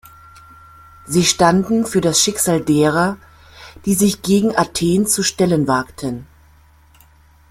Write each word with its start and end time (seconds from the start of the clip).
Sie 1.05 1.23
standen 1.25 1.85
für 1.85 2.01
das 2.01 2.19
Schicksal 2.23 2.59
derer, 2.61 3.17
die 3.85 3.93
sich 3.93 4.23
gegen 4.23 4.55
Athen 4.57 5.05
zu 5.05 5.21
stellen 5.21 5.67
wagten. 5.67 6.25